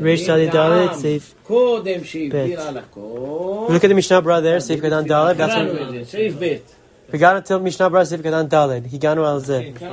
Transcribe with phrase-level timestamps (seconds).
[0.00, 1.34] ריש צדיק ד', סעיף.
[1.42, 3.66] קודם שהבהיר על הכל.
[3.68, 5.34] Look at the Mishnah Berurah there, סעיף קטן ד',
[6.04, 6.56] סעיף ב'.
[7.12, 9.62] הגענו till משנה ברורה סעיף קטן ד', הגענו על זה.
[9.78, 9.90] כן.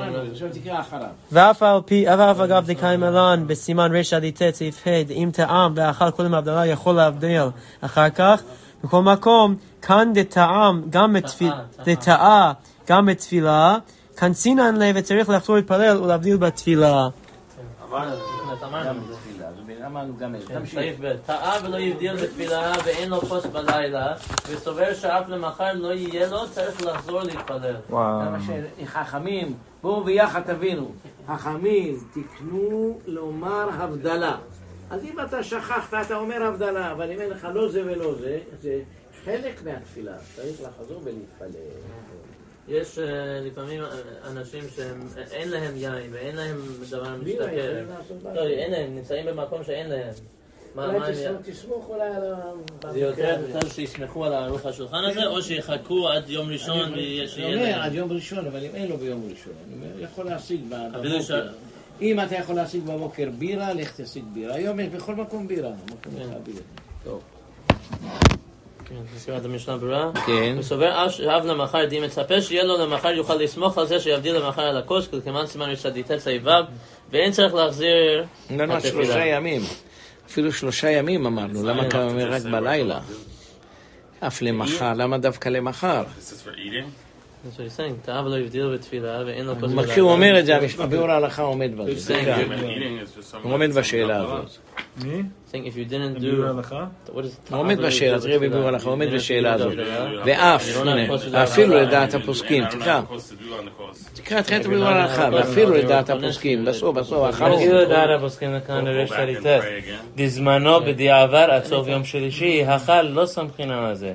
[1.32, 5.72] ואף על פי, ואף אגב דקאי מלן בסימן ר' עד ט' סעיף ה', אם טעם
[5.76, 7.42] ואכל קודם הבדלה יכול להבדיל
[7.80, 8.42] אחר כך.
[8.84, 11.16] בכל מקום, כאן דטעם גם
[11.84, 12.52] דטעה
[12.88, 13.76] גם בתפילה,
[14.16, 17.08] כאן סינן לב וצריך לחזור להתפלל ולהבדיל בתפילה.
[20.58, 20.96] תמשיך.
[21.00, 24.14] ב', טעה ולא יבדיל בתפילה ואין לו כוס בלילה
[24.48, 27.76] וסובר שאף למחר לא יהיה לו, צריך לחזור להתפלל.
[27.90, 28.38] למה
[28.84, 30.92] שחכמים, בואו ביחד תבינו,
[31.26, 34.36] חכמים תקנו לומר הבדלה.
[34.90, 38.38] אז אם אתה שכחת, אתה אומר הבדלה, אבל אם אין לך לא זה ולא זה,
[38.62, 38.80] זה
[39.24, 41.60] חלק מהתפילה, צריך לחזור ולהתפלל.
[42.68, 43.04] יש אה,
[43.40, 43.88] לפעמים אה,
[44.30, 44.64] אנשים
[45.30, 46.56] שאין להם יין ואין להם
[46.90, 47.84] דבר משתכר.
[48.34, 48.46] לא.
[48.48, 50.12] אין להם, נמצאים במקום שאין להם.
[50.76, 51.12] אולי
[51.44, 52.92] תסמוך- אולי על ה...
[52.92, 57.80] זה יותר טוב שיסמכו על הערוך השולחן הזה, או שיחכו עד יום ראשון אני אומר
[57.80, 59.52] עד יום ראשון, אבל אם אין לו ביום ראשון,
[59.98, 61.48] יכול להשיג בבוקר.
[62.00, 64.54] אם אתה יכול להשיג בבוקר בירה, לך תשיג בירה.
[64.54, 65.70] היום יש בכל מקום בירה.
[65.84, 66.28] מקום כן.
[66.44, 66.60] בירה.
[67.04, 67.22] טוב.
[68.84, 70.10] כן, את המשנה ברורה.
[70.26, 70.52] כן.
[70.54, 74.36] הוא סובר אף אב למחר דין מצפה שיהיה לו למחר יוכל לסמוך על זה שיבדיל
[74.36, 76.50] למחר על הכוס, כלכמן סימן רצ"ט ס"ו,
[77.10, 78.92] ואין צריך להחזיר לא, לא, התפילה.
[78.92, 79.60] שלושה ימים.
[80.26, 83.00] אפילו שלושה ימים אמרנו, למה אתה אומר רק בלילה?
[84.20, 86.04] אף למחר, למה דווקא למחר?
[87.44, 90.38] That's what he's saying, תאב לא יבדיל בתפילה ואין לו כוס הוא מכיר, הוא אומר
[90.38, 92.14] את זה, המשפט ביאור ההלכה עומד בזה.
[92.20, 94.16] some- הוא עומד בשאלה.
[94.16, 94.50] הזאת.
[95.04, 95.22] מי?
[95.52, 96.46] saying if you didn't ביאור do...
[96.46, 96.84] ההלכה?
[97.06, 98.64] What is הוא עומד בשאלה, תראה בביאור?
[98.64, 99.72] ההלכה, הוא עומד בשאלה הזאת.
[100.24, 101.74] ואף, לדעת אפילו.
[101.74, 103.00] לדעת הפוסקים, תקרא.
[104.14, 107.58] תקרא את חטא ביאור ההלכה, ואפילו לדעת הפוסקים, בסוף, בסוף, האחרון.
[107.58, 109.52] כאילו לדעת הפוסקים לכאן pray again.
[110.16, 114.12] בזמנו בדיעבר עד סוף יום שלישי, הכל לא סומכין על זה.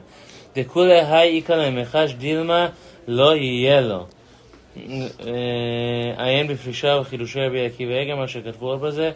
[0.56, 2.68] דכולי היי איכא למחש דילמה
[3.10, 4.06] לא יהיה לו.
[4.78, 5.34] אה,
[6.18, 9.12] עיין בפרישה וחידושי רבי עקיבא איגר, מה שכתבו עוד בזה,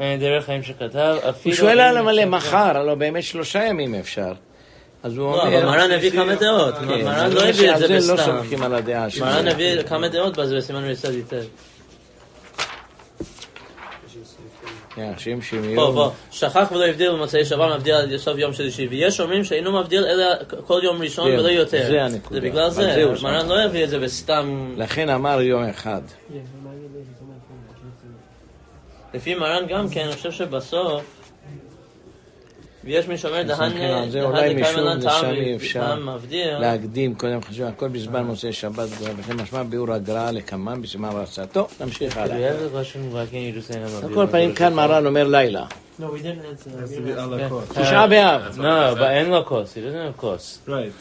[0.00, 1.54] אה, דרך חיים שכתב, הוא.
[1.54, 4.32] שואל אם- למה למחר, הלוא באמת שלושה ימים אפשר.
[5.02, 5.58] אז הוא לא, אומר...
[5.58, 8.36] אבל מרן הביא כמה דעות, מרן לא הביא את זה לא בסתם.
[9.20, 9.20] על.
[9.20, 11.42] מרן הביא כמה דעות בזה בסימן ריסד היטב.
[14.98, 15.94] כן, השם בוא, שמיון.
[15.94, 20.04] בוא, שכח ולא הבדיל במוצאי שבת, מבדיל עד סוף יום שלישי, ויש אומרים שאינו מבדיל
[20.04, 20.26] אלא
[20.66, 21.86] כל יום ראשון כן, ולא יותר.
[21.88, 22.40] זה הנקודה.
[22.40, 23.48] זה בגלל זה, מרן.
[23.48, 24.74] לא יביא את זה בסתם...
[24.76, 26.00] לכן אמר יום אחד.
[29.14, 31.02] לפי מרן גם כן, אני חושב שבסוף,
[32.88, 37.66] ויש מי שאומר דהן על זה אולי משום טעם לשם אפשר מבדיל, להקדים, קודם חשוב,
[37.66, 41.46] הכל בזמן מוצאי שבת, וכן משמע ביאור הגר"א לקמן בסימן רצה.
[41.46, 42.50] טוב, נמשיך הלאה.
[42.50, 45.66] I'm על כל פנים כאן מרן אומר לילה.
[46.00, 47.68] No, we didn't answer Has to be על הכוס.
[47.72, 48.58] תשעה באב.
[48.60, 50.58] לא, אבל אין לו כוס, he doesn't have כוס.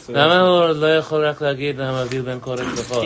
[0.09, 3.05] למה הוא לא יכול רק להגיד למה מבדיל בין קודש לחול?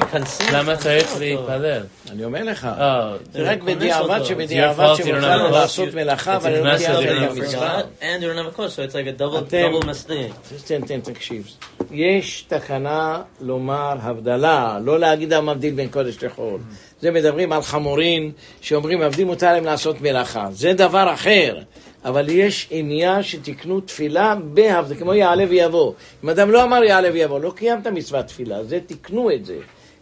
[0.53, 1.81] למה צריך להתפלל?
[2.11, 2.65] אני אומר לך.
[2.65, 4.23] אה, זה רק בדיעבד.
[4.23, 5.95] שבדיעבד שמותר לו לעשות course.
[5.95, 7.79] מלאכה, It's אבל a לא that you את המצווה.
[8.01, 10.65] and you don't have a course, so it's like a double, double mistake.
[10.67, 11.47] תן, תן, תקשיב.
[11.91, 16.59] יש תקנה לומר הבדלה, לא להגיד המבדיל בין קודש לחול.
[17.01, 18.31] זה מדברים על חמורין,
[18.61, 20.47] שאומרים מבדיל מותר להם לעשות מלאכה.
[20.51, 21.57] זה דבר אחר.
[22.05, 25.93] אבל יש עניין שתקנו תפילה בהבדלה, כמו יעלה ויבוא.
[26.23, 29.57] אם אדם לא אמר יעלה ויבוא, לא קיימת מצוות תפילה, זה תקנו את זה.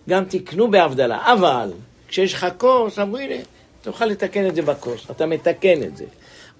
[0.10, 1.34] גם תקנו בהבדלה.
[1.34, 1.72] אבל,
[2.08, 3.36] כשיש לך כוס, אמרו הנה,
[3.82, 6.06] תוכל לתקן את זה בכוס, אתה מתקן את זה.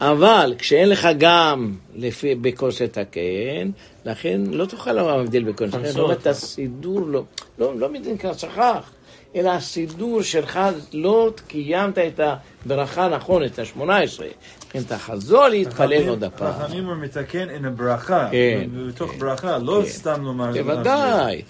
[0.02, 3.70] אבל כשאין לך גם לפי, בכוס לתקן,
[4.06, 5.74] לכן לא תוכל לומר מבדיל בכוס.
[5.74, 5.86] לכן.
[5.86, 7.24] זאת אומרת, הסידור לא,
[7.58, 7.90] לא, לא
[8.20, 8.92] כאן שכח,
[9.36, 10.60] אלא הסידור שלך,
[10.94, 12.20] לא קיימת את
[12.66, 14.28] הברכה נכון, את השמונה עשרה.
[14.70, 16.54] לכן תחזור להתפלל עוד הפעם.
[16.54, 18.28] חכמים הוא מתקן in הברכה.
[18.32, 18.70] כן.
[18.88, 20.52] בתוך ברכה, לא סתם לומר.
[20.52, 21.42] בוודאי.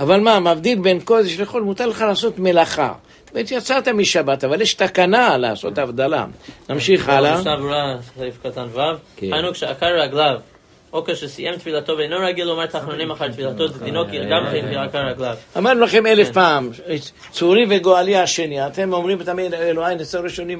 [0.00, 2.92] אבל מה, מבדיל בין קודש לחול, מותר לך לעשות מלאכה.
[3.34, 6.26] בעצם יצאת משבת, אבל יש תקנה לעשות הבדלה.
[6.68, 7.40] נמשיך הלאה.
[7.40, 8.80] משנה ברורה, סעיף קטן ו',
[9.16, 9.32] כן.
[9.32, 10.36] היינו כשעקר רגליו,
[10.92, 15.36] או כשסיים תפילתו ואינו רגיל לומר תחנונים אחר תפילתו, זה דינו גם כן כעקר רגליו.
[15.56, 16.70] אמרנו לכם אלף פעם,
[17.30, 20.56] צורי וגואלי השני, אתם אומרים תמיד אלוהי נצור ראשוני.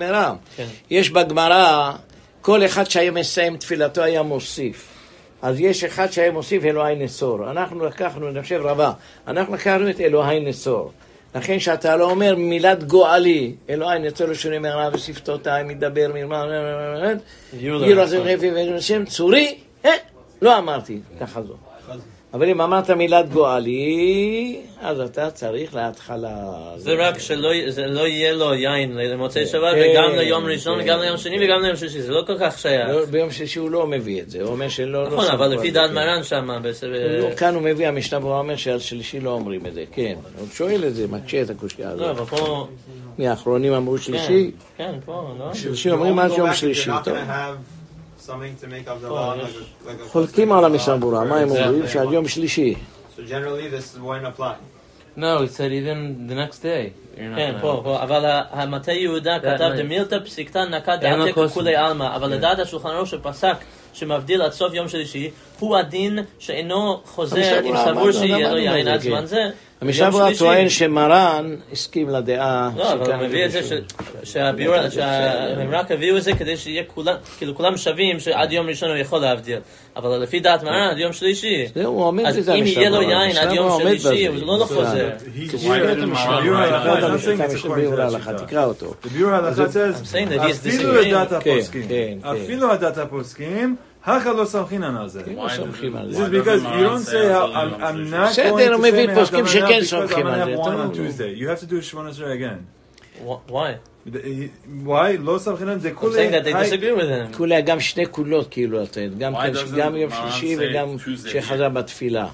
[0.56, 0.66] כן.
[0.90, 1.92] יש בגמרא,
[2.40, 4.98] כל אחד שהיה מסיים תפילתו היה מוסיף.
[5.42, 7.50] אז יש אחד שהיה מוסיף אלוהי נצור.
[7.50, 8.92] אנחנו לקחנו, אני חושב רבה,
[9.26, 10.92] אנחנו לקחנו את אלוהי נצור.
[11.34, 16.44] לכן שאתה לא אומר מילת גואלי, אלוהי נצור ראשוני מרע ושפתותיי מדבר מרמה,
[17.52, 19.90] יהיו לזה רבי ושם צורי, אה,
[20.43, 21.56] לא אמרתי, תחזור.
[22.35, 26.52] אבל אם אמרת מילת גואלי, אז אתה צריך להתחלה.
[26.76, 30.85] זה רק שלא זה לא יהיה לו יין למוצאי שבת, כן, וגם ליום ראשון, כן.
[30.85, 32.88] וגם ליום שני, וגם ליום שלישי, זה לא כל כך שייך.
[32.88, 35.05] לא, ביום שלישי הוא לא מביא את זה, הוא אומר שלא...
[35.05, 35.94] לא נכון, אבל לפי דעת כן.
[35.94, 36.50] מרן שם,
[37.20, 40.14] לא, כאן הוא מביא, המשנה ברורה אומר שעל שלישי לא אומרים את זה, כן.
[40.38, 42.17] הוא שואל את זה, מקשה את הקושייה לא, הזאת.
[42.17, 42.69] אבל פה...
[43.19, 44.50] מי האחרונים אמרו שלישי?
[44.76, 45.55] כן, כן, פה, לא?
[45.55, 47.17] שלישי אומרים עד יום שלישי, טוב.
[48.28, 51.36] Something to make up the law, like a, like a חולקים על המשנה ברורה, מה
[51.36, 51.88] הם זה- אומרים?
[51.88, 52.75] שעד יום שלישי.
[53.16, 54.54] So generally, this wouldn't apply.
[55.16, 56.92] No, it said even the next day.
[57.16, 59.76] You're not כן, gonna- פה, פה, אבל ה- המטה יהודה כתב nice.
[59.76, 61.54] דמילתא פסיקתא נקט אין לו דעתך קוסם.
[61.54, 63.54] כולי עלמא, אבל לדעת השולחן ערוך שפסק
[63.92, 68.36] שמבדיל עד סוף יום שלישי, הוא הדין שאינו חוזר המשנה אם ברורה, סבור אמרנו, שיהיה
[68.50, 69.26] לו למדנו יין את עד זה, זמן כן.
[69.26, 69.50] זה.
[69.80, 73.60] המשנה טוען שמרן הסכים לדעה לא, אבל הוא מביא את זה
[74.25, 78.96] שהם רק הביאו את זה כדי שיהיה כולם, כאילו כולם שווים שעד יום ראשון הוא
[78.96, 79.58] יכול להבדיל.
[79.96, 81.66] אבל לפי דעת מרן עד יום שלישי.
[81.75, 83.02] זהו, הוא עומד אז בזה אם המשנה יהיה לו.
[83.02, 84.26] יין עד יום שלישי.
[84.26, 85.10] הוא לא חוזר.
[88.46, 88.94] תקרא אותו.
[90.28, 90.92] that he's אפילו.
[90.92, 92.28] לדעת כן, הפוסקים, כן, כן.
[92.28, 93.76] אפילו לדעת הפוסקים,
[94.16, 95.22] הכא לא סומכין על זה.
[95.37, 96.26] לא סומכים על This זה.
[96.26, 99.44] is because you don't say, I'm, I'm not בסדר, going הוא to say מביא פוסקים
[99.44, 100.93] מההקדמה שכן because סומכים I'm על gonna זה, have one טוב.
[100.93, 101.40] on Tuesday.
[101.40, 102.58] You have to do שמונה עשרה again.
[103.26, 104.08] Wh- Why?
[104.87, 104.90] Why?
[105.19, 105.90] לא סומכין על זה.
[105.90, 107.37] I'm saying that they כולי- disagree with him.
[107.37, 110.60] כולה גם שני קולות כאילו לתת, גם Why כן- doesn't גם יום Maran שלישי say
[110.60, 111.28] וגם Tuesday?
[111.28, 112.26] שחזר בתפילה.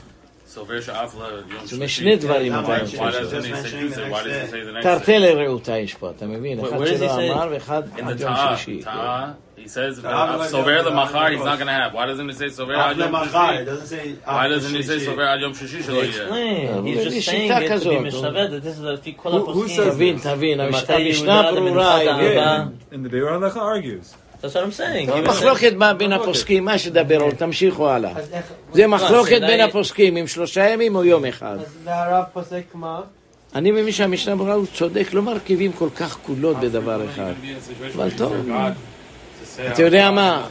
[0.49, 1.31] סובר שאף ליום
[1.65, 2.00] זאת אומרת, שלישי.
[2.00, 3.23] שני דברים Yeah, אתה why- רוצה why לעשות.
[3.23, 4.00] does- Doesn't he say mentioning the Tuesday?
[4.00, 4.53] next Why does he day.
[4.53, 5.21] say the next תרתי day?
[5.21, 6.61] לרעותה יש פה, אתה מבין?
[6.61, 8.82] Wait, אחד where does he שלא say- אמר ואחד In the עד יום Ta'ah, שלישי.
[9.64, 11.94] Ta'ah, he says, Ta'ah, סובר like, למחר, yeah, he's not going to have.
[11.94, 13.62] Why doesn't he say סובר Af עד יום lemachar, שלישי?
[13.62, 14.26] it doesn't say.
[14.26, 15.05] Why af doesn't he say shlishi.
[15.05, 16.12] סובר עד יום שלישי שלא יהיה?
[16.12, 16.78] Explain.
[16.78, 18.84] אבל He's יש just saying שיטה it to כזאת, be הוא- משווה, that this is
[18.84, 19.82] לפי כל Who- who הפוסקים.
[19.82, 22.11] says תבין, תבין, המש- ומתי המשנה יהודה ברורה למנחת היא...
[22.11, 22.64] האהבה?
[22.93, 24.14] And the ביור ההלכה argues.
[24.43, 24.81] That's what I'm saying.
[24.94, 28.11] היא He was saying- מחלוקת ב- בין הפוסקים, מה שדבר עוד, תמשיכו הלאה.
[28.16, 28.44] אז איך...
[28.72, 31.56] זה מחלוקת השאלה בין היא- הפוסקים, אם שלושה ימים או יום אחד.
[31.61, 33.00] אז והרב פוסק מה?
[33.55, 37.32] אני מבין שהמשנה ברורה הוא צודק, לא מרכיבים כל כך קולות בדבר אחד.
[37.96, 38.32] אבל טוב.
[39.73, 40.47] אתה יודע מה,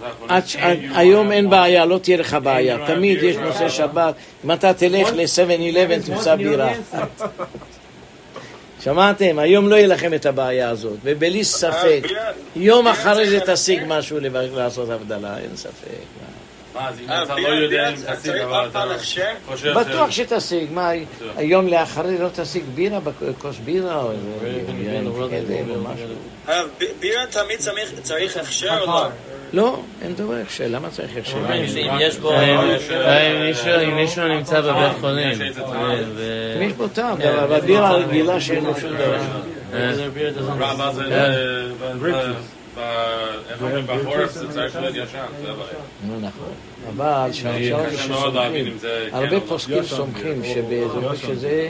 [0.96, 2.78] היום אין בעיה, לא תהיה לך בעיה.
[2.88, 4.14] תמיד יש נושא שבת.
[4.46, 6.74] אם אתה תלך ל-7-11 תמצא בירה.
[8.84, 9.40] שמעתם?
[9.40, 12.04] היום לא יהיה לכם את הבעיה הזאת, ובלי ספק,
[12.56, 14.18] יום אחרי זה תשיג משהו
[14.56, 16.23] לעשות הבדלה, אין ספק.
[16.74, 18.84] מה, אז אם אתה לא יודע אם תשיג, אבל אתה
[19.46, 20.92] חושב בטוח שתשיג, מה,
[21.36, 24.28] היום לאחרי לא תשיג בירה, בכוס בירה או איזה?
[27.00, 29.08] בירה תמיד צריך- צריך הכשר או לא?
[29.54, 31.38] לא, אין דבר הכשר, למה צריך הכשר?
[33.84, 35.42] אם מישהו- נמצא בבית חולים,
[36.58, 39.18] אם יש בו טעם, אבל בירה רגילה שאין לו שום דבר.
[42.78, 42.84] אה,
[43.50, 45.68] איך אומרים, בחורף זה צריך להיות ישן, זה הבעיה.
[46.08, 46.54] נו נכון.
[46.96, 49.42] אבל שהאפשרות היא קשה מאוד להבין שסומכים, אם זה כן הרבה לא.
[49.48, 51.70] פוסקים סומכים שבאזור שזה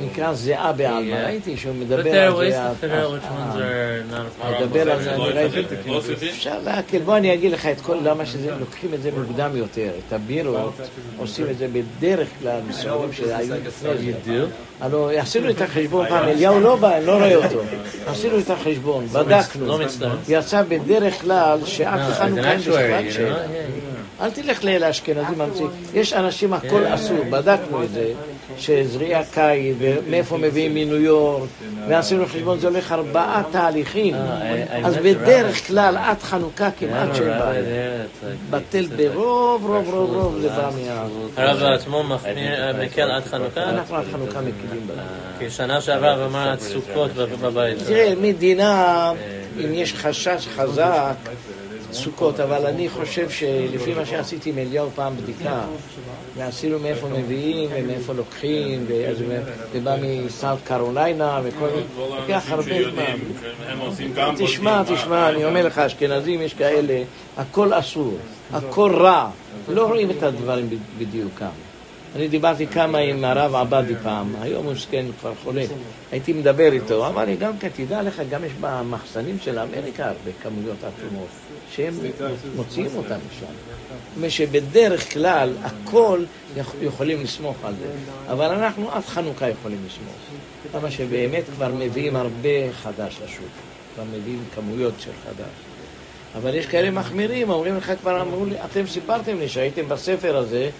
[0.00, 1.26] נקרא זיעה בעלמא, Yeah.
[1.26, 2.50] ראיתי שהוא מדבר על ways
[2.80, 2.86] זה.
[2.88, 4.62] problem.
[4.62, 5.62] מדבר על זה, לא אני ראיתי.
[5.68, 6.00] צריך, לא?
[6.30, 9.90] אפשר להקל, בוא אני אגיד לך את כל למה שזה, לוקחים את זה מוקדם יותר.
[10.08, 10.72] את הבירות
[11.16, 14.44] עושים את זה בדרך כלל מסוימים שהיו לפני זה.
[14.80, 17.60] הלוא עשינו את החשבון פעם, אליהו לא בא, אני לא רואה אותו.
[18.06, 19.78] עשינו את החשבון, בדקנו.
[20.42, 20.46] לא.
[20.46, 23.34] יצא בדרך כלל an חנוכה אין actuary, בכלל you שאלה.
[23.34, 23.38] know?
[23.38, 24.24] Yeah.
[24.24, 25.38] אל תלך לאלה אשכנזים.
[25.94, 28.12] יש אנשים, הכל אסור, בדקנו את זה,
[28.58, 31.48] שזריע קיץ, ומאיפה מביאים מניו יורק,
[31.88, 34.14] ועשינו חשבון, זה הולך ארבעה תהליכים.
[34.14, 34.18] I-
[34.84, 38.02] I אז בדרך כלל עד חנוכה כמעט שאין בעיה.
[38.50, 41.06] בטל ברוב, רוב, רוב, רוב, זה בא מה...
[41.36, 42.02] הרב עצמו
[42.80, 43.62] מקל עד חנוכה?
[43.62, 45.00] אנחנו עד חנוכה מקלים בזה.
[45.38, 47.78] כי שנה שעברה הוא אמר עד סוכות בבית.
[47.86, 49.12] תראה, מדינה,
[49.64, 51.14] אם יש חשש חזק,
[51.92, 55.60] סוכות, אבל אני חושב שלפי מה שעשיתי עם אליהו פעם בדיקה,
[56.36, 59.16] ועשינו מאיפה מביאים ומאיפה לוקחים, ואז
[59.72, 61.82] זה בא מסאוט קרוליינה וכל זה,
[62.20, 63.16] לוקח הרבה זמן.
[64.36, 67.02] תשמע, תשמע, אני אומר לך, אשכנזים יש כאלה,
[67.36, 68.16] הכל אסור,
[68.52, 69.30] הכל רע,
[69.68, 70.68] לא רואים את הדברים
[70.98, 71.71] בדיוקם.
[72.16, 75.62] אני דיברתי כמה עם הרב עבדי פעם, היום הוא זקן כבר חולה,
[76.12, 80.30] הייתי מדבר איתו, אמר לי גם כן, תדע לך, גם יש במחסנים של אמריקה הרבה
[80.42, 81.28] כמויות עצומות,
[81.70, 81.94] שהם
[82.56, 83.46] מוציאים אותם משם.
[83.46, 86.24] זאת אומרת שבדרך כלל הכל
[86.56, 87.86] יכ- יכולים לסמוך על זה,
[88.32, 90.14] אבל אנחנו עד חנוכה יכולים לסמוך.
[90.74, 93.46] למה שבאמת כבר מביאים הרבה חדש לשוק,
[93.94, 95.71] כבר מביאים כמויות של חדש.
[96.38, 100.70] אבל יש כאלה מחמירים, אומרים לך כבר אמרו לי, אתם סיפרתם לי שהייתם בספר הזה,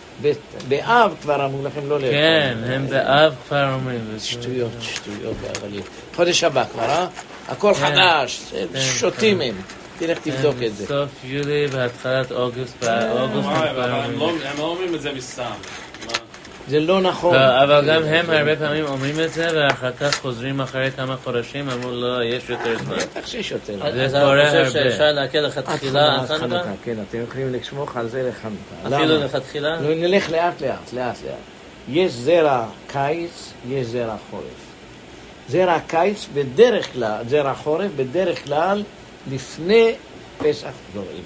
[0.69, 2.11] באב כבר אמרו לכם לא לאכול.
[2.11, 4.01] כן, הם באב כבר אומרים.
[4.19, 5.83] שטויות, שטויות והבלים.
[6.17, 7.07] חודש הבא כבר, אה?
[7.49, 7.81] הכל כן.
[7.81, 9.55] חדש, כן, שותים הם.
[9.99, 10.87] תלך תבדוק את זה.
[10.87, 14.47] סוף יולי והתחלת אוגוסט, באוגוסט אבל כבר הם לא- אומרים.
[14.47, 15.51] הם לא אומרים את זה מסתם.
[16.69, 17.35] זה לא נכון.
[17.35, 21.71] לא, אבל גם הם הרבה פעמים אומרים את זה, ואחר כך חוזרים אחרי כמה חודשים,
[21.71, 22.97] אמרו לא, יש יותר זמן.
[22.97, 23.93] בטח שיש יותר.
[23.93, 24.71] זה אז אתה קורה חושב הרבה.
[24.71, 26.63] שאפשר להקל לכתחילה על חנוכה?
[26.85, 28.97] כן, אתם יכולים לסמוך על זה לחנוכה.
[28.97, 29.19] אפילו?
[29.25, 29.81] לכתחילה?
[29.81, 31.37] נו, נלך לאט לאט, לאט לאט.
[31.89, 34.73] יש זרע קיץ, יש זרע חורף.
[35.49, 38.83] זרע קיץ בדרך כלל, זרע חורף בדרך כלל
[39.31, 39.95] לפני
[40.39, 41.25] פסח זורעים.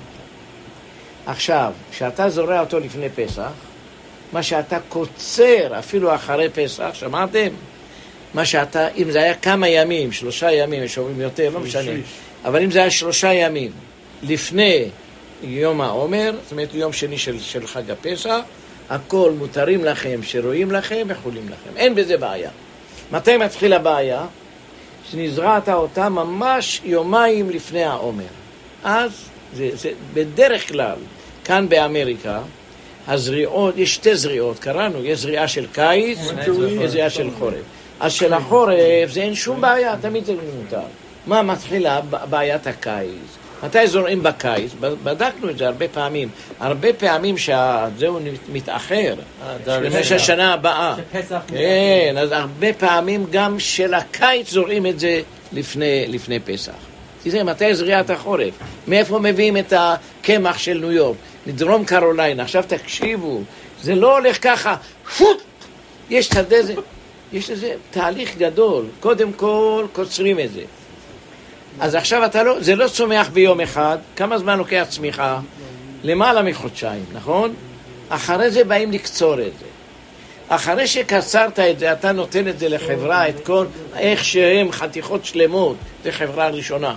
[1.27, 3.51] עכשיו, כשאתה זורע אותו לפני פסח,
[4.33, 7.49] מה שאתה קוצר אפילו אחרי פסח, שמעתם?
[8.35, 11.93] מה שאתה, אם זה היה כמה ימים, שלושה ימים, יש אומרים יותר, לא משנה,
[12.45, 13.71] אבל אם זה היה שלושה ימים
[14.23, 14.85] לפני
[15.43, 18.39] יום העומר, זאת אומרת יום שני של, של חג הפסח,
[18.91, 21.77] הכל מותרים לכם, שרואים לכם ויכולים לכם.
[21.77, 22.51] אין בזה בעיה.
[23.13, 24.27] מתי מתחילה הבעיה?
[25.11, 28.25] שנזרעת אותה ממש יומיים לפני העומר.
[28.85, 29.11] אז,
[29.55, 30.97] זה, זה בדרך כלל,
[31.45, 32.41] כאן באמריקה,
[33.09, 36.19] הזריעות, יש שתי זריעות, קראנו, יש זריעה של קיץ,
[36.81, 37.55] יש זריעה של חורף.
[38.01, 40.33] אז של החורף זה אין שום בעיה, תמיד זה
[40.63, 40.81] מותר.
[41.27, 43.37] מה מתחילה בעיית הקיץ?
[43.63, 44.71] מתי זורעים בקיץ?
[44.81, 46.29] בדקנו את זה הרבה פעמים.
[46.61, 48.19] הרבה פעמים שזהו
[48.53, 49.15] מתאחר,
[49.67, 50.95] למשך השנה הבאה.
[51.13, 55.21] שפסח כן, אז הרבה פעמים גם של הקיץ זורעים את זה
[55.53, 56.73] לפני, לפני פסח.
[57.23, 58.55] תראה, מתי זריעת החורף?
[58.89, 61.17] מאיפה מביאים את הקמח של ניו יורק?
[61.47, 62.43] מדרום קרוליינה.
[62.43, 63.41] עכשיו תקשיבו,
[63.83, 64.77] זה לא הולך ככה,
[65.19, 65.43] פוט!
[66.11, 66.75] יש את הזה,
[67.33, 68.85] יש לזה תהליך גדול.
[69.01, 70.63] קודם כל, קוצרים את זה.
[71.81, 75.41] אז עכשיו אתה לא, זה לא צומח ביום אחד, כמה זמן לוקח צמיחה?
[76.05, 77.55] למעלה מחודשיים, נכון?
[78.09, 79.67] אחרי זה באים לקצור את זה.
[80.49, 85.77] אחרי שקצרת את זה, אתה נותן את זה לחברה, את כל, איך שהם חתיכות שלמות,
[86.05, 86.95] זה חברה ראשונה.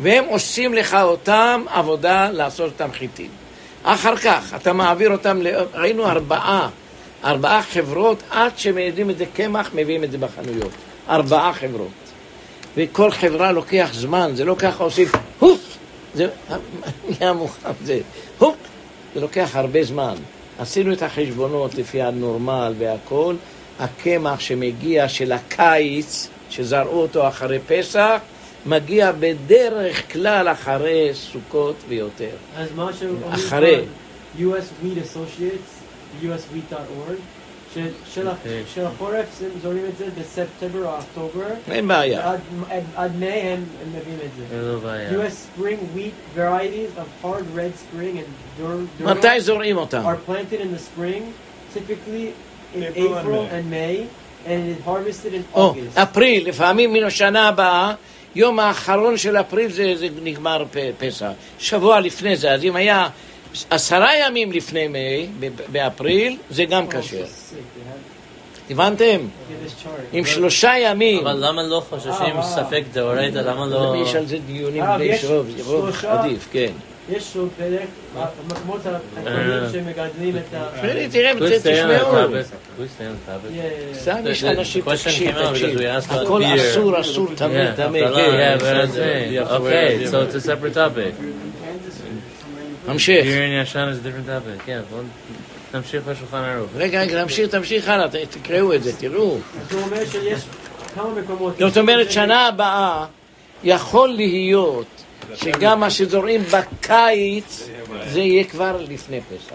[0.00, 3.30] והם עושים לך אותם עבודה לעשות אותם חיטים.
[3.88, 5.46] אחר כך, אתה מעביר אותם, ל...
[5.74, 6.68] ראינו ארבעה,
[7.24, 10.70] ארבעה חברות, עד שמיידים את זה קמח, מביאים את זה בחנויות.
[11.08, 11.90] ארבעה חברות.
[12.76, 15.60] וכל חברה לוקח זמן, זה לא ככה עושים, הופ,
[16.14, 16.28] זה
[17.08, 18.00] נהיה מוכן, זה
[18.38, 18.56] הופ,
[19.14, 20.14] זה לוקח הרבה זמן.
[20.58, 23.34] עשינו את החשבונות לפי הנורמל והכל,
[23.80, 28.18] הקמח שמגיע של הקיץ, שזרעו אותו אחרי פסח,
[28.66, 32.28] מגיע בדרך כלל אחרי סוכות ויותר.
[32.56, 33.84] אז מה שאומרים אחרי.
[34.38, 34.42] US
[34.84, 35.72] Wheat Associates,
[36.24, 37.18] uswheat.org,
[37.74, 38.14] ש-
[38.74, 42.32] של החורף הם זורעים את זה בספטמבר או אוקטובר, אין בעיה.
[42.32, 42.40] עד-
[42.96, 44.72] עד מאי הם מביאים את זה.
[44.72, 45.10] לא בעיה.
[45.10, 50.02] US spring wheat varieties of hard red spring and dur- durum מתי זורעים אותם?
[50.06, 51.22] are planted in the spring,
[51.74, 52.32] typically
[52.76, 54.06] in April and May.
[54.46, 55.98] and harvested in August.
[55.98, 57.94] אפריל, לפעמים מן השנה הבאה,
[58.36, 61.26] יום האחרון של אפריל זה, זה נגמר פ- פסח.
[61.58, 63.08] שבוע לפני זה, אז אם היה
[63.70, 67.24] עשרה ימים לפני מאי, ב- באפריל, זה גם Oh, כשר.
[67.24, 69.20] have- הבנתם?
[70.12, 71.26] עם שלושה ימים.
[71.26, 72.42] אבל למה לא חוששים אה, וואו.
[72.42, 73.38] ספק דאורייתא?
[73.38, 73.94] למה לא...
[74.02, 76.12] יש על זה דיונים אה, בלי ויש רוב, רוב שלושה?
[76.20, 76.72] עדיף, כן.
[77.10, 77.80] יש לו בדרך,
[78.16, 80.68] המקומות הקטנים שמגדלים את ה...
[81.10, 82.28] תראה, תשמעו.
[83.94, 85.36] סתם יש אנשים, תקשיב,
[86.08, 86.42] הכל.
[86.44, 88.56] אסור, אסור, תמיד, תמיד, כן.
[88.60, 91.22] Wear- so it's a separate topic.
[92.88, 93.24] ממשיך.
[93.24, 94.68] Beer and Yashan is a different topic.
[94.68, 95.02] Yeah, בואו
[95.74, 96.70] נמשיך לשולחן ערוך.
[96.76, 99.38] רגע, רגע, תמשיך, תמשיך הלאה, תקראו את זה, תראו.
[99.60, 100.42] אז הוא אומר שיש
[100.94, 101.58] כמה מקומות...
[101.58, 103.06] זאת אומרת, שנה הבאה
[103.64, 104.86] יכול להיות
[105.34, 107.68] שגם מה שזורעים בקיץ,
[108.12, 109.54] זה יהיה כבר לפני פסח.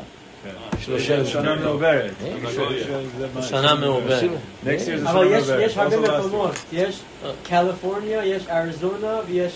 [0.79, 2.11] שלושה שנה מעוברת.
[3.41, 4.23] שנה מעוברת.
[5.03, 5.27] אבל
[5.59, 6.17] יש- הרבה.
[6.19, 6.99] מקומות, יש
[7.43, 9.53] קליפורניה, יש אריזונה ויש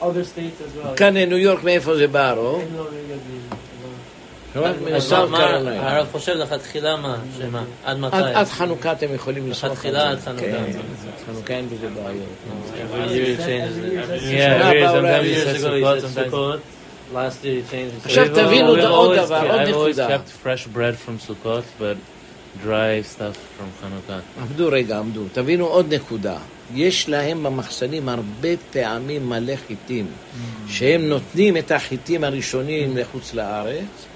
[0.00, 0.96] other states as well.
[0.96, 2.60] כאן ניו יורק, מאיפה זה בא, רו?
[4.66, 7.16] הרב חושב לכתחילה מה?
[7.38, 7.64] שמה?
[7.84, 8.16] עד מתי?
[8.16, 9.88] עד חנוכה אתם יכולים לסמוך על זה.
[9.88, 10.42] לכתחילה עד חנוכה.
[10.42, 10.64] כן,
[11.26, 12.26] חנוכה אין בזה בעיות.
[18.04, 20.08] עכשיו תבינו עוד דבר, עוד I've always נקודה.
[20.16, 21.96] kept fresh bread from Sukkot, but
[22.64, 24.40] dry stuff from Hanukkah.
[24.42, 25.22] עמדו רגע, עמדו.
[25.32, 26.36] תבינו עוד נקודה.
[26.74, 30.06] יש להם במחסנים הרבה פעמים מלא חיטים,
[30.68, 34.06] שהם נותנים את החיטים הראשונים לחוץ לארץ,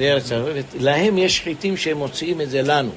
[0.00, 0.66] לארץ ערבית.
[0.80, 2.90] להם יש חיטים שהם מוציאים את זה לנו.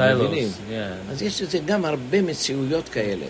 [0.00, 0.48] מבינים?
[0.48, 1.12] Silos, yeah.
[1.12, 3.26] אז יש לזה גם הרבה מציאויות כאלה.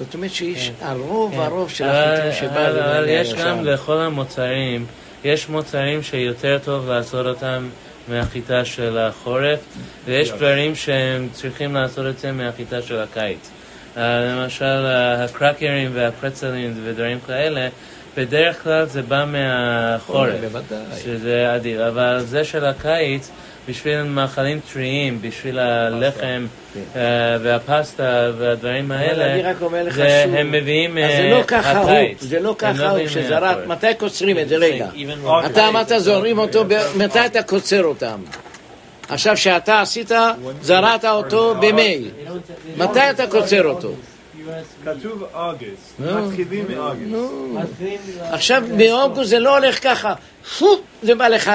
[0.00, 1.40] זאת אומרת שיש הרוב כן.
[1.40, 3.34] הרוב של החיטים שבא אבל- אבל יש.
[3.34, 4.86] גם לכל המוצרים,
[5.24, 7.68] יש מוצרים שיותר טוב לעשות אותם
[8.08, 9.58] מהחיטה של החורף,
[10.04, 13.50] ויש דברים שהם צריכים לעשות את זה מהחיטה של הקיץ.
[13.96, 17.68] אה, למשל, אה, הקרקרים והפרצלים ודברים כאלה,
[18.16, 20.30] בדרך כלל זה בא מהחורף.
[21.04, 23.30] שזה אדיר, אבל זה של הקיץ,
[23.68, 26.46] בשביל מאכלים טריים, בשביל הלחם
[26.96, 27.00] אה,
[27.42, 31.42] והפסטה והדברים אני האלה, רק אומר לך זה- שוב, הם מביאים אז זה אה, לא
[31.46, 32.22] ככה הוא, הקיץ.
[32.22, 32.98] זה לא ככה הוא
[33.30, 33.66] מהחורף.
[33.66, 34.56] מתי קוצרים את זה?
[34.56, 34.88] רגע.
[34.94, 36.64] Even אתה אמרת זורים אותו,
[36.96, 38.20] מתי אתה קוצר אותם?
[39.08, 40.10] עכשיו שאתה עשית,
[40.62, 42.04] זרעת אותו במאי.
[42.76, 43.92] מתי אתה קוצר אותו?
[44.84, 46.00] כתוב אוגוסט.
[46.00, 47.82] מתחילים מאוגוסט.
[48.30, 50.14] עכשיו באוגוסט זה לא הולך ככה,
[50.58, 50.66] פו,
[51.02, 51.50] זה בא לך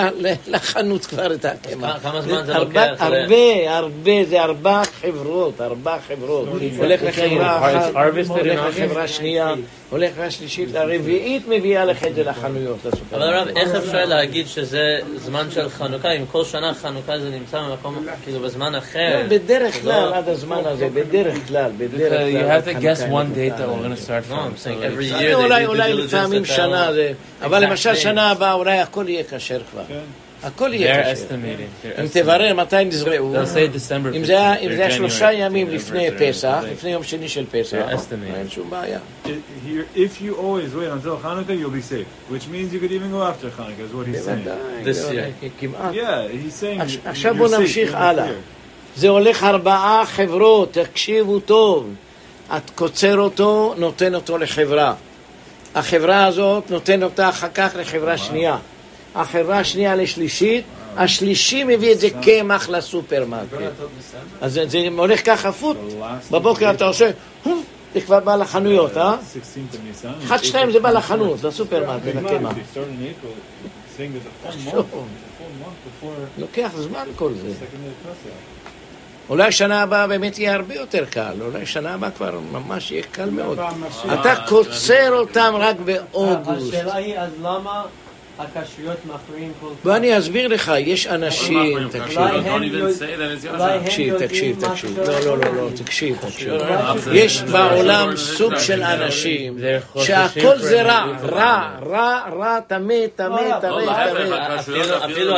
[0.48, 1.98] לחנות כבר את הקמח.
[2.04, 3.04] כמה זמן זה ארבע- לוקח?
[3.04, 6.48] הרבה, הרבה, זה ארבע חברות, ארבע חברות.
[6.78, 7.96] הולך לחברה אחת,
[8.28, 8.60] הולך?
[8.80, 9.54] לחברה שנייה,
[9.90, 12.78] הולך לשלישית, לרביעית מביאה לך את זה לחנויות.
[13.14, 17.62] אבל הרב, איך אפשר להגיד שזה זמן של חנוכה, אם כל שנה חנוכה זה נמצא
[17.62, 19.22] במקום, כאילו בזמן אחר?
[19.30, 19.82] בדרך לא.
[19.92, 22.32] כלל, עד הזמן הזה, בדרך כלל, בדרך כלל.
[22.32, 24.70] you have to guess one date that we're going to start from.
[25.66, 26.90] אולי, לפעמים שנה
[27.42, 27.96] אבל למשל.
[27.96, 29.82] שנה הבאה אולי הכל יהיה כשר כבר.
[30.44, 31.36] הכל יהיה כשר.
[32.02, 32.08] אם.
[32.14, 36.10] תברר מתי נזרעו, אם זה היה- 15th, אם or זה היה שלושה ימים 15th, לפני
[36.20, 36.58] פסח.
[36.72, 37.78] לפני יום שני של פסח.
[38.36, 39.00] אין שום בעיה.
[39.26, 39.28] It-
[39.66, 42.34] here- If you always wait until Hanukkah, you'll be safe.
[42.34, 44.44] Which means you could even go after Hanukkah, is what he's saying.
[44.44, 45.50] בוודאי, This בוודאי, year.
[45.60, 45.94] כמעט.
[45.94, 48.28] Yeah, he's saying עכש- you're עכשיו בואו נמשיך הלאה.
[48.96, 51.90] זה הולך ארבעה חברות, תקשיבו טוב.
[52.58, 54.94] את קוצר אותו, נותן אותו לחברה.
[55.76, 58.58] החברה הזאת נותן אותה אחר כך לחברה שנייה.
[59.16, 60.66] החברה השנייה לשלישית,
[60.98, 63.58] השלישי מביא את זה קמח לסופרמרקט.
[64.42, 65.78] אז זה, הולך ככה פוט,
[66.32, 67.12] בבוקר אתה עושה,
[67.94, 69.16] זה כבר בא לחנויות, אה?
[69.16, 70.26] 16th of Nisan.
[70.26, 72.54] אחד, שתיים זה בא לחנות, לסופרמרקט, לקמח.
[76.38, 77.66] לוקח זמן כל זה.
[79.30, 83.30] אולי שנה הבאה באמת יהיה הרבה יותר קל, אולי שנה הבאה כבר ממש יהיה קל
[83.30, 83.60] מאוד.
[84.14, 86.74] אתה קוצר אותם רק באוגוסט.
[86.74, 87.84] השאלה היא, אז למה
[88.40, 89.84] הכשרויות מכריעים כל כך?
[89.84, 92.18] בוא אני אסביר לך, יש אנשים, תקשיב,
[93.82, 95.56] תקשיב, תקשיב, תקשיב, לא, לא, לא.
[95.56, 96.54] לא, תקשיב, תקשיב.
[97.14, 98.16] יש בעולם.
[98.16, 99.58] סוג של אנשים
[99.98, 104.58] שהכל זה רע, רע, רע, רע, טמא, טמא, טמא, טמא.
[105.06, 105.36] אפילו-.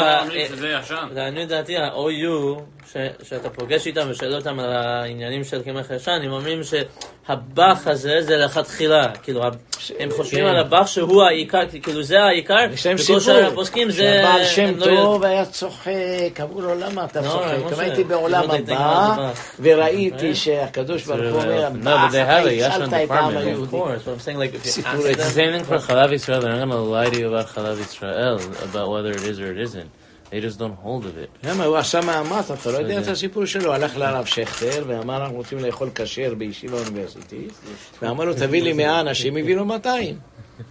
[1.15, 2.98] לעניות דעתי, ה-OU, ש-
[3.30, 8.38] שאתה פוגש איתם ושואל אותם על העניינים של קמח ישן, הם אומרים שהבח הזה זה
[8.38, 9.12] לכתחילה.
[9.24, 9.50] כאילו, ה-
[10.00, 14.22] הם חושבים על הבח שהוא העיקר, כאילו זה העיקר, וכל שאר הפוסקים זה...
[14.24, 14.86] שהבעל שם לא.
[14.86, 15.91] טוב היה צוחק,
[16.41, 17.72] אמרו לו למה אתה לא, צוחק?
[17.74, 19.41] גם הייתי בעולם לא הבא, מה זה
[19.76, 23.12] וראיתי שהקדוש ברוך הוא אומר, No, but "בח, they אתה have it, ישן הצלת את
[23.12, 23.78] העם היהודי.
[23.78, 26.41] course, but I'm saying like, if you סיפור thing for Chalav Yisrael.
[26.41, 29.52] They're not going to lie to you about Chalav Yisrael, about whether it is or
[29.52, 29.89] it isn't.
[30.34, 31.48] They just don't hold of it.
[31.50, 35.36] למה הוא עשה מאמץ, אתה לא יודע את הסיפור שלו, הלך לרב שכטר ואמר אנחנו
[35.38, 37.54] רוצים לאכול כשר בישיבה אוניברסיטית
[38.02, 40.15] ואמר לו תביא לי 100 אנשים, הביא לו 200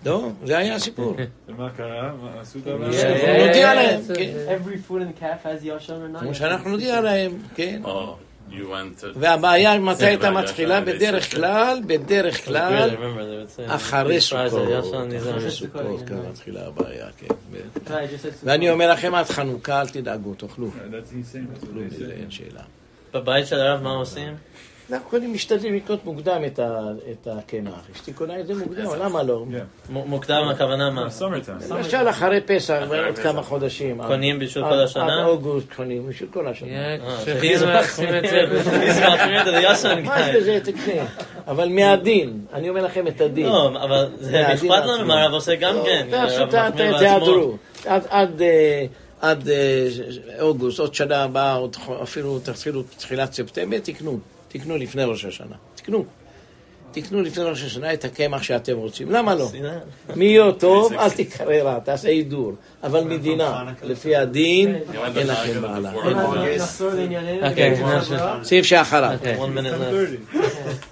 [0.06, 1.16] לא, זה היה הסיפור.
[1.48, 2.12] ומה קרה?
[2.22, 3.02] מה עשו את Yeah, הבעיה?
[3.02, 4.30] yeah, אנחנו נודיע yeah, להם, it's a- כן.
[4.48, 6.34] Every food in the calf has yashan or not כמו yashan.
[6.34, 7.82] שאנחנו נודיע להם, כן.
[9.16, 10.80] והבעיה מתי הייתה מתחילה?
[10.80, 12.90] בדרך כלל, בדרך כלל,
[13.66, 14.62] אחרי סוכות,
[15.18, 17.54] אחרי סוכות כאן מתחילה הבעיה, כן.
[18.44, 22.10] ואני אומר לכם עד חנוכה אל תדאגו, תאכלו, say.
[22.10, 22.62] אין שאלה.
[23.14, 24.34] בבית של הרב מה עושים?
[24.92, 26.42] אנחנו קודם משתדלים לקנות מוקדם
[27.10, 29.44] את הקמח, אשתי קונה את זה מוקדם, למה לא?
[29.90, 31.06] מ- מוקדם הכוונה מה?
[31.70, 33.22] למשל אחרי פסח, פסח.
[33.22, 34.00] כמה חודשים.
[34.06, 35.20] קונים בשביל כל השנה?
[35.20, 36.68] עד אוגוסט קונים בשביל כל השנה.
[36.70, 36.98] אה,
[40.40, 40.60] זה.
[40.64, 41.04] תקנה.
[41.46, 43.46] אבל מהדין, אני אומר לכם את הדין.
[43.46, 45.04] לא, אבל זה אכפת לנו.
[45.06, 46.06] מה הרב עושה גם לא, כן.
[46.10, 46.98] בעצמו.
[46.98, 47.56] תיעדרו.
[47.86, 48.84] עד- עד, אה,
[49.22, 49.34] אה,
[50.40, 54.18] אוגוסט, עוד שנה הבאה, עוד אפילו תתחילו תחילת ספטמבר, תקנו.
[54.52, 55.56] תקנו לפני ראש השנה.
[55.74, 56.04] תקנו.
[56.92, 59.10] תקנו לפני ראש השנה את הקמח שאתם רוצים.
[59.10, 59.48] למה לא?
[60.16, 62.52] מי יהיה טוב, אל תקרא רע, תעשה הידור.
[62.82, 64.74] אבל מדינה, לפי הדין,
[65.16, 65.92] אין לכם בעלה.
[67.50, 67.78] אוקיי.
[68.42, 69.18] סעיף שאחריו.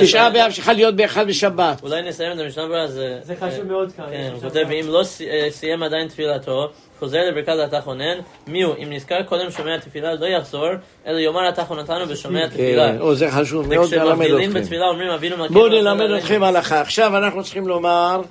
[0.00, 1.82] תשעה באב צריכה להיות באחד בשבת.
[1.82, 3.18] אולי נסיים את המשנה ברורה, זה...
[3.22, 4.04] זה חשוב מאוד כאן.
[4.10, 8.74] כן, הוא כותב, ואם לא אה, סיים עדיין תפילתו, חוזר לברכת התחונן, מי הוא?
[8.82, 10.68] אם נזכר קודם שומע תפילה, לא יחזור,
[11.06, 12.92] אלא יאמר התחונתנו ושומע תפילה.
[12.98, 14.60] כן, זה חשוב מאוד וכשמבדילים אתכם.
[14.60, 15.54] בתפילה אומרים אבינו מלכנו.
[15.54, 16.80] בואו נלמד עלינו." אתכם הלכה.
[16.80, 18.22] עכשיו אנחנו צריכים לומר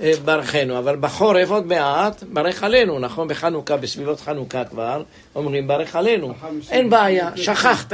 [0.00, 3.28] אה, ברכנו, אבל בחורף עוד מעט, ברך עלינו, נכון?
[3.28, 5.02] בחנוכה, בסביבות חנוכה כבר,
[5.34, 6.32] אומרים ברך עלינו.
[6.70, 7.92] אין בעיה, שכחת.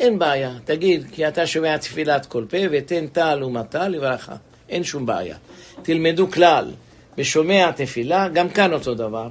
[0.00, 0.52] אין בעיה.
[0.64, 4.34] תגיד, כי אתה שומע תפילת כל פה, ותן טל ומטל לברכה.
[4.68, 5.36] אין שום בעיה.
[5.82, 6.70] תלמדו כלל,
[7.16, 9.28] בשומע תפילה, גם כאן אותו דבר.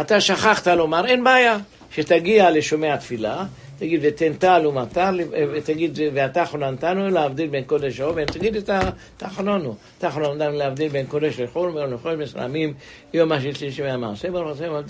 [0.00, 1.58] אתה שכחת לומר, אין בעיה.
[1.90, 3.44] כשתגיע לשומע תפילה,
[3.78, 5.10] תגיד ותן טל ומטר,
[5.52, 11.40] ותגיד ואתה חוננתנו להבדיל בין קודש לחול, ותגיד את ה- תחנונו, תחנוננו להבדיל בין קודש
[11.40, 12.74] לחול, ויום לחול מסלמים,
[13.14, 13.82] יום השלישי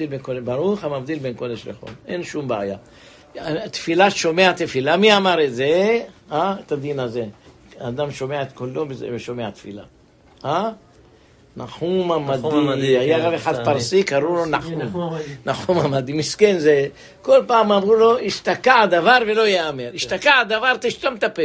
[0.09, 2.77] בין קודש, ברוך המבדיל בין קודש לחול, אין שום בעיה.
[3.71, 6.01] תפילת שומע תפילה, מי אמר את זה?
[6.33, 6.55] אה?
[6.67, 7.25] את הדין הזה.
[7.81, 9.83] האדם שומע את קולו ושומע תפילה.
[10.45, 10.71] אה?
[11.57, 13.65] נחום עמדי, היה כן, רב אחד.
[13.65, 15.03] פרסי, קראו לו נחום נחום.
[15.03, 15.25] עמדי.
[15.47, 16.87] נחום עמדי, מסכן זה,
[17.23, 19.91] כל פעם אמרו לו, השתקע הדבר ולא ייאמר.
[19.95, 21.43] השתקע הדבר, תשתום את הפה.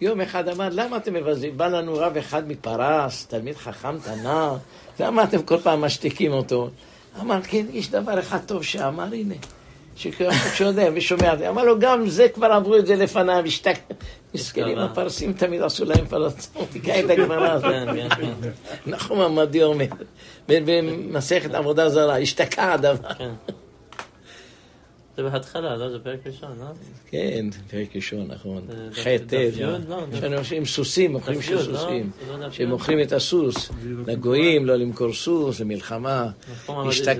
[0.00, 1.56] יום אחד אמר, למה אתם מבזים?
[1.58, 4.52] בא לנו רב אחד מפרס, תלמיד חכם תנא,
[5.00, 6.70] למה אתם כל פעם משתיקים אותו?
[7.20, 9.34] אמר, כן, יש דבר אחד טוב שאמר, הנה.
[9.96, 13.78] שיודע ושומע, אמר לו, גם זה כבר עברו את זה לפניו, השתק...
[14.34, 14.78] מסכנים.
[14.78, 17.70] הפרסים תמיד עשו להם פרסים, תקרא את הגמרא הזאת.
[17.70, 18.08] כן, כן,
[18.42, 18.50] כן.
[18.86, 19.84] נחום עמדי אומר,
[20.48, 23.08] במסכת עבודה זרה, השתקע הדבר.
[25.16, 25.22] כן.
[25.22, 25.90] זה בהתחלה, לא?
[25.90, 26.64] זה פרק ראשון, לא?
[27.10, 28.62] כן, פרק ראשון, נכון.
[28.68, 29.62] זה דף- ח' דף ט', י'?
[29.62, 29.76] לא,
[30.12, 31.62] יש אנשים סוסים, מוכרים של לא?
[31.78, 32.10] סוסים.
[32.40, 32.50] לא?
[32.50, 33.70] שמוכרים את הסוס
[34.06, 36.26] לגויים, לא למכור סוס, זה מלחמה.
[36.68, 37.12] עמדי זה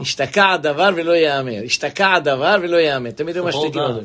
[0.00, 1.60] השתקע, הדבר ולא ייאמר.
[1.64, 3.10] השתקע הדבר ולא ייאמר.
[3.10, 4.00] תמיד whole משתיקים אותו.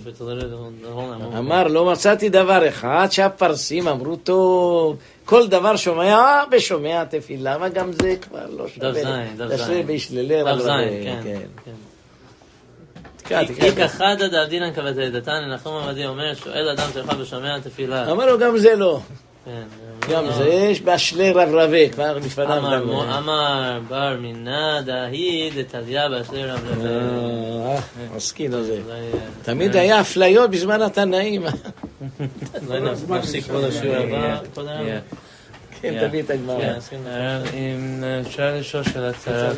[1.37, 7.91] אמר, לא מצאתי דבר אחד שהפרסים אמרו טוב, כל דבר שומע ושומע תפילה, אבל גם
[7.91, 8.91] זה כבר לא שווה.
[8.91, 9.87] דף זין, דף זין.
[10.43, 11.03] דף זין, רבי,
[11.63, 11.71] כן.
[13.23, 13.45] כן.
[13.45, 13.45] כן.
[13.45, 13.83] תקרא, תקרא.
[13.83, 18.11] איכא חדא דאבדינן כבתדתן, נחום עמדי אומר, שואל אדם תלך ושומע תפילה.
[18.11, 18.99] אמר לו, גם זה לא.
[19.45, 19.63] כן,
[20.09, 20.31] גם לא.
[20.31, 22.89] זה יש באשלי רב רבה, כבר לפניו אמר גם...
[22.89, 26.85] אמר בר מינא דהי דתליא באשלי רב לב.
[26.85, 27.79] אה,
[28.15, 28.77] מסכין הזה.
[28.91, 29.09] אה,
[29.43, 31.45] תמיד היה אפליות בזמן התנאים.
[33.09, 34.39] נפסיק פה לשיעור הבא.
[34.53, 34.87] כבוד הרב.
[35.81, 36.79] כן, תביא את הגמרא.
[36.89, 36.97] כן,
[37.53, 39.51] אם אפשר לשאול שאלה קצרה.